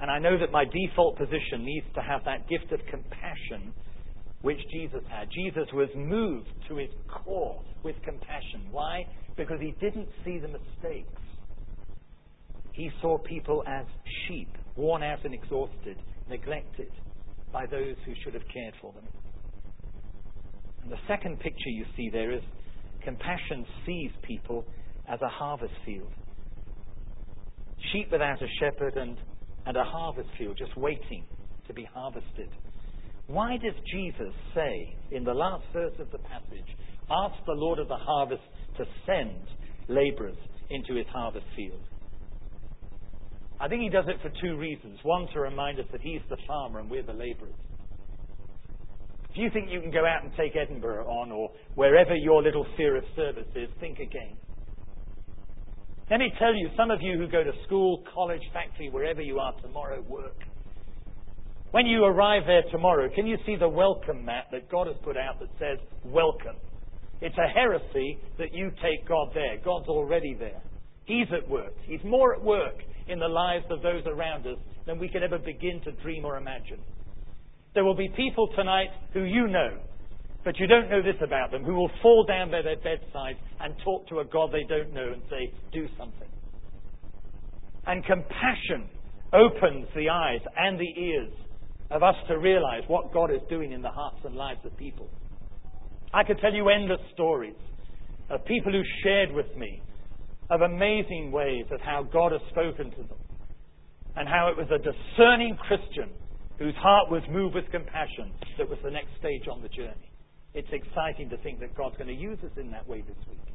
[0.00, 3.72] And I know that my default position needs to have that gift of compassion
[4.42, 5.28] which Jesus had.
[5.30, 8.68] Jesus was moved to his core with compassion.
[8.70, 9.06] Why?
[9.36, 11.20] Because he didn't see the mistakes.
[12.72, 13.86] He saw people as
[14.28, 15.96] sheep, worn out and exhausted,
[16.28, 16.90] neglected
[17.52, 19.04] by those who should have cared for them.
[20.82, 22.42] And the second picture you see there is
[23.02, 24.64] compassion sees people
[25.08, 26.10] as a harvest field.
[27.92, 29.16] Sheep without a shepherd and,
[29.64, 31.24] and a harvest field just waiting
[31.66, 32.50] to be harvested.
[33.26, 36.76] Why does Jesus say in the last verse of the passage,
[37.10, 38.42] ask the Lord of the harvest
[38.78, 39.40] to send
[39.88, 40.36] laborers
[40.70, 41.82] into his harvest field?
[43.58, 44.98] I think he does it for two reasons.
[45.02, 47.54] One, to remind us that he's the farmer and we're the laborers.
[49.30, 52.66] If you think you can go out and take Edinburgh on or wherever your little
[52.74, 54.36] sphere of service is, think again.
[56.10, 59.38] Let me tell you, some of you who go to school, college, factory, wherever you
[59.38, 60.36] are tomorrow, work.
[61.72, 65.16] When you arrive there tomorrow, can you see the welcome mat that God has put
[65.16, 66.56] out that says, Welcome?
[67.20, 69.58] It's a heresy that you take God there.
[69.64, 70.62] God's already there.
[71.06, 71.72] He's at work.
[71.86, 72.76] He's more at work
[73.08, 76.36] in the lives of those around us than we could ever begin to dream or
[76.36, 76.80] imagine.
[77.74, 79.78] There will be people tonight who you know,
[80.44, 83.74] but you don't know this about them, who will fall down by their bedside and
[83.84, 86.28] talk to a God they don't know and say, Do something.
[87.86, 88.88] And compassion
[89.32, 91.32] opens the eyes and the ears
[91.90, 95.08] of us to realize what God is doing in the hearts and lives of people.
[96.12, 97.56] I could tell you endless stories
[98.30, 99.82] of people who shared with me
[100.50, 103.18] of amazing ways of how God has spoken to them
[104.16, 106.10] and how it was a discerning Christian
[106.58, 110.10] whose heart was moved with compassion that was the next stage on the journey.
[110.54, 113.54] It's exciting to think that God's going to use us in that way this week.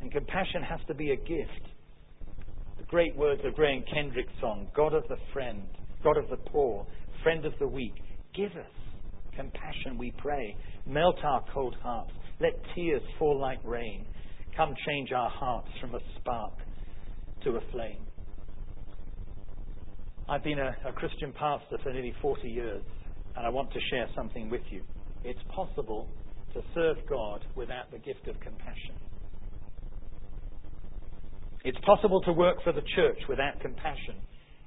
[0.00, 1.68] And compassion has to be a gift.
[2.78, 5.66] The great words of Graham Kendrick's song, God of the friend,
[6.02, 6.86] God of the poor,
[7.22, 7.94] friend of the weak,
[8.34, 8.70] give us
[9.36, 10.56] compassion, we pray.
[10.86, 12.10] Melt our cold hearts.
[12.40, 14.04] Let tears fall like rain.
[14.56, 16.52] Come change our hearts from a spark
[17.44, 18.04] to a flame.
[20.28, 22.82] I've been a, a Christian pastor for nearly 40 years,
[23.36, 24.82] and I want to share something with you.
[25.24, 26.08] It's possible
[26.54, 28.94] to serve God without the gift of compassion.
[31.64, 34.16] It's possible to work for the church without compassion.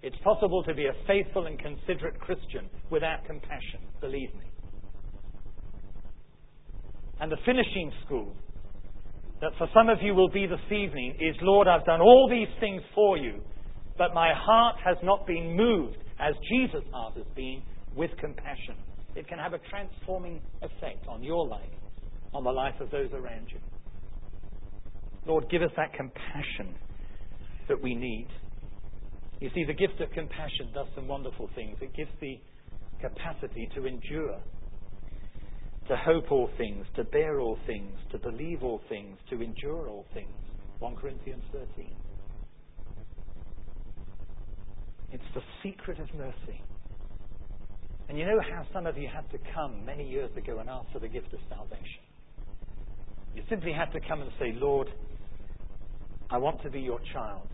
[0.03, 4.51] It's possible to be a faithful and considerate Christian without compassion, believe me.
[7.19, 8.35] And the finishing school
[9.41, 12.47] that for some of you will be this evening is Lord, I've done all these
[12.59, 13.41] things for you,
[13.97, 17.61] but my heart has not been moved as Jesus' heart has been
[17.95, 18.75] with compassion.
[19.15, 21.69] It can have a transforming effect on your life,
[22.33, 23.59] on the life of those around you.
[25.25, 26.75] Lord, give us that compassion
[27.67, 28.27] that we need.
[29.41, 31.75] You see, the gift of compassion does some wonderful things.
[31.81, 32.39] It gives the
[33.01, 34.39] capacity to endure,
[35.87, 40.05] to hope all things, to bear all things, to believe all things, to endure all
[40.13, 40.31] things.
[40.77, 41.91] 1 Corinthians 13.
[45.11, 46.61] It's the secret of mercy.
[48.09, 50.85] And you know how some of you had to come many years ago and ask
[50.93, 52.03] for the gift of salvation?
[53.35, 54.87] You simply had to come and say, Lord,
[56.29, 57.47] I want to be your child.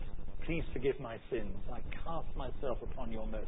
[0.48, 1.54] Please forgive my sins.
[1.70, 3.44] I cast myself upon your mercy.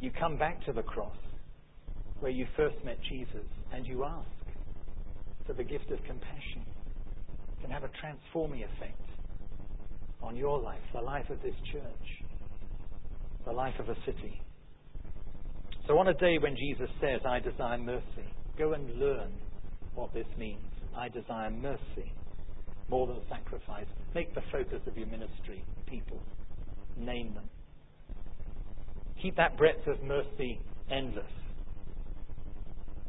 [0.00, 1.16] You come back to the cross
[2.20, 3.44] where you first met Jesus
[3.74, 4.28] and you ask
[5.48, 6.62] for the gift of compassion.
[6.62, 9.02] It can have a transforming effect
[10.22, 12.06] on your life, the life of this church,
[13.46, 14.40] the life of a city.
[15.88, 19.32] So, on a day when Jesus says, I desire mercy, go and learn
[19.96, 20.70] what this means.
[20.96, 22.12] I desire mercy
[22.88, 23.86] more than sacrifice.
[24.14, 26.20] Make the focus of your ministry people.
[26.96, 27.48] Name them.
[29.20, 30.60] Keep that breadth of mercy
[30.90, 31.24] endless.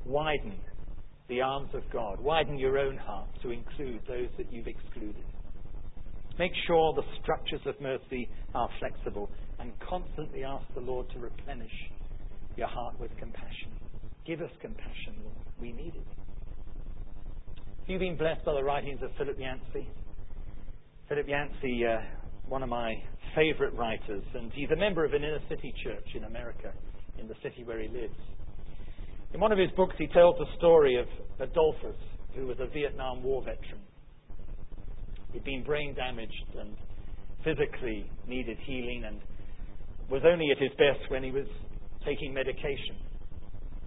[0.05, 0.57] Widen
[1.27, 2.19] the arms of God.
[2.19, 5.25] Widen your own heart to include those that you've excluded.
[6.39, 11.71] Make sure the structures of mercy are flexible and constantly ask the Lord to replenish
[12.55, 13.71] your heart with compassion.
[14.25, 15.35] Give us compassion, Lord.
[15.59, 16.26] We need it.
[17.87, 19.87] Have you been blessed by the writings of Philip Yancey?
[21.07, 22.01] Philip Yancey, uh,
[22.49, 22.93] one of my
[23.33, 26.73] favorite writers, and he's a member of an inner city church in America,
[27.17, 28.17] in the city where he lives.
[29.33, 31.05] In one of his books, he tells the story of
[31.39, 31.95] Adolphus,
[32.35, 33.79] who was a Vietnam War veteran.
[35.31, 36.75] He'd been brain damaged and
[37.45, 39.21] physically needed healing and
[40.09, 41.47] was only at his best when he was
[42.05, 42.97] taking medication.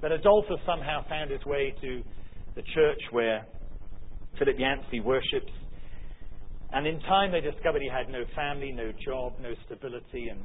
[0.01, 2.03] But Adolphus somehow found his way to
[2.55, 3.45] the church where
[4.41, 5.53] Philip Yancey worships.
[6.73, 10.43] And in time, they discovered he had no family, no job, no stability, and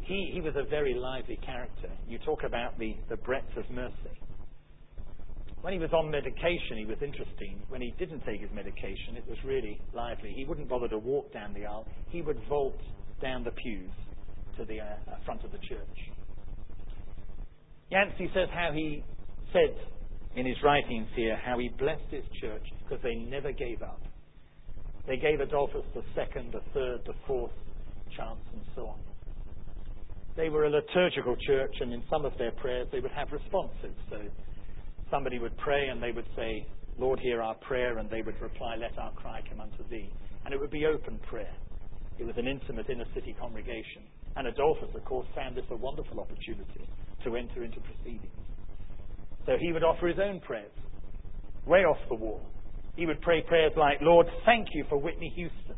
[0.00, 1.90] he, he was a very lively character.
[2.08, 4.14] You talk about the, the breadth of mercy.
[5.60, 7.60] When he was on medication, he was interesting.
[7.68, 10.32] When he didn't take his medication, it was really lively.
[10.36, 11.84] He wouldn't bother to walk down the aisle.
[12.10, 12.78] He would vault
[13.20, 13.90] down the pews
[14.56, 15.98] to the uh, front of the church.
[17.90, 19.02] Yancey says how he
[19.52, 19.74] said
[20.36, 24.00] in his writings here how he blessed his church because they never gave up.
[25.06, 27.52] They gave Adolphus the second, the third, the fourth
[28.16, 28.98] chance, and so on.
[30.36, 33.96] They were a liturgical church, and in some of their prayers they would have responses.
[34.10, 34.20] So
[35.10, 36.66] somebody would pray and they would say,
[36.98, 40.10] Lord, hear our prayer, and they would reply, Let our cry come unto thee.
[40.44, 41.54] And it would be open prayer.
[42.18, 44.02] It was an intimate inner city congregation.
[44.36, 46.88] And Adolphus, of course, found this a wonderful opportunity
[47.24, 48.47] to enter into proceedings.
[49.48, 50.70] So he would offer his own prayers,
[51.66, 52.42] way off the wall.
[52.96, 55.74] He would pray prayers like, Lord, thank you for Whitney Houston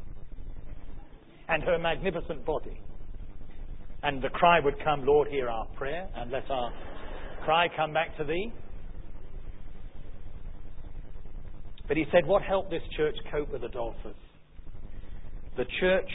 [1.48, 2.80] and her magnificent body.
[4.02, 6.72] And the cry would come, Lord, hear our prayer, and let our
[7.44, 8.52] cry come back to thee.
[11.86, 14.16] But he said, What helped this church cope with Adolphus?
[15.56, 16.10] The church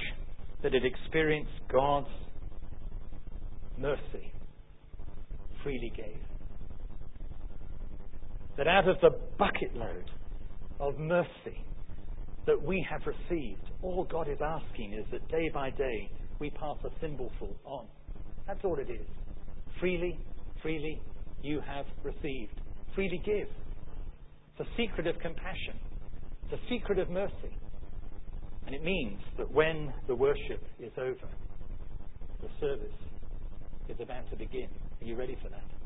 [0.62, 2.10] that had experienced God's
[3.78, 4.34] mercy
[5.64, 6.18] freely gave
[8.58, 10.10] that out of the bucket load
[10.80, 11.66] of mercy
[12.46, 16.78] that we have received, all God is asking is that day by day we pass
[16.84, 17.86] a thimbleful on.
[18.48, 19.08] That's all it is.
[19.80, 20.20] Freely,
[20.62, 21.02] freely
[21.42, 22.60] you have received.
[22.94, 23.48] Freely give.
[24.58, 25.80] It's a secret of compassion.
[26.46, 27.58] It's a secret of mercy.
[28.66, 31.30] And it means that when the worship is over,
[32.42, 32.88] the service
[33.90, 34.70] is about to begin.
[35.02, 35.85] Are you ready for that?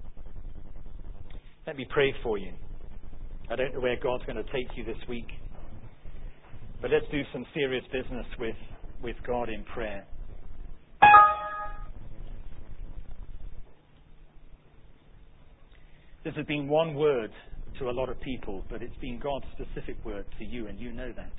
[1.70, 2.52] Let me pray for you.
[3.48, 5.28] I don't know where God's going to take you this week,
[6.82, 8.56] but let's do some serious business with,
[9.04, 10.04] with God in prayer.
[16.24, 17.30] This has been one word
[17.78, 20.92] to a lot of people, but it's been God's specific word to you, and you
[20.92, 21.34] know that.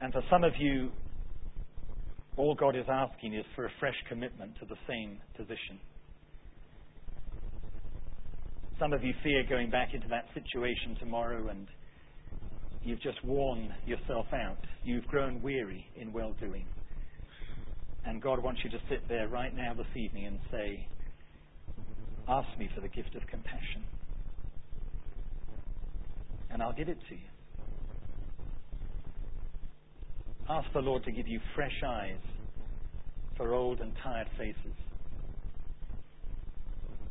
[0.00, 0.90] And for some of you,
[2.36, 5.78] all God is asking is for a fresh commitment to the same position.
[8.78, 11.66] Some of you fear going back into that situation tomorrow and
[12.84, 14.58] you've just worn yourself out.
[14.84, 16.64] You've grown weary in well doing.
[18.06, 20.86] And God wants you to sit there right now this evening and say,
[22.28, 23.82] Ask me for the gift of compassion.
[26.50, 27.28] And I'll give it to you.
[30.48, 32.20] Ask the Lord to give you fresh eyes
[33.36, 34.74] for old and tired faces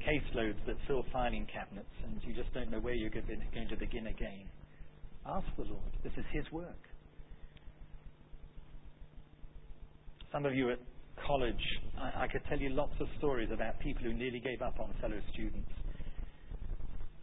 [0.07, 4.07] caseloads that fill filing cabinets and you just don't know where you're going to begin
[4.07, 4.47] again.
[5.25, 5.91] Ask the Lord.
[6.03, 6.79] This is His work.
[10.31, 10.79] Some of you at
[11.25, 11.55] college,
[11.99, 14.93] I, I could tell you lots of stories about people who nearly gave up on
[15.01, 15.69] fellow students.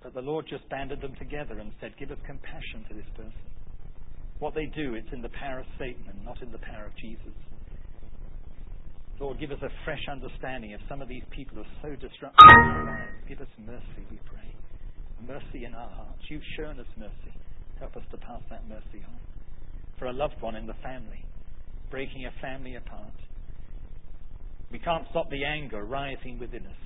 [0.02, 3.32] But the Lord just banded them together and said, Give us compassion to this person.
[4.38, 6.96] What they do, it's in the power of Satan and not in the power of
[7.00, 7.32] Jesus.
[9.20, 12.34] Lord, give us a fresh understanding of some of these people who are so disruptive.
[13.28, 14.50] Give us mercy, we pray.
[15.26, 16.20] Mercy in our hearts.
[16.28, 17.32] You've shown us mercy.
[17.78, 19.18] Help us to pass that mercy on.
[19.98, 21.24] For a loved one in the family,
[21.90, 23.14] breaking a family apart.
[24.72, 26.82] We can't stop the anger rising within us.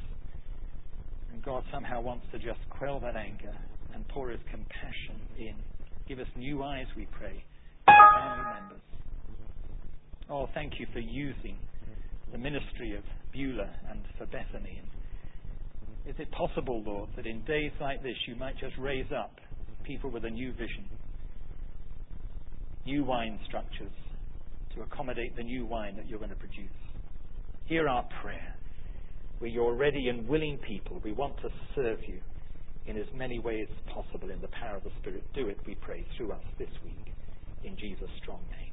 [1.33, 3.57] And God somehow wants to just quell that anger
[3.95, 5.55] and pour His compassion in.
[6.07, 7.43] Give us new eyes, we pray,
[7.87, 8.81] for family members.
[10.31, 11.57] Oh, thank you for using
[12.33, 13.03] the ministry of
[13.33, 14.83] Beulah and for Bethany.
[16.07, 19.33] Is it possible, Lord, that in days like this you might just raise up
[19.85, 20.85] people with a new vision,
[22.87, 23.93] new wine structures
[24.75, 26.71] to accommodate the new wine that you're going to produce?
[27.67, 28.55] Hear our prayer.
[29.41, 31.01] We're your ready and willing people.
[31.05, 32.21] We want to serve you
[32.87, 35.23] in as many ways as possible in the power of the Spirit.
[35.35, 37.13] Do it, we pray, through us this week.
[37.65, 38.68] In Jesus' strong name.